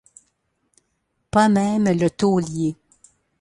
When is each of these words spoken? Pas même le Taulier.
Pas 1.29 1.47
même 1.47 1.85
le 1.87 2.09
Taulier. 2.09 2.75